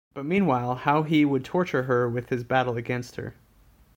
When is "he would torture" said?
1.03-1.83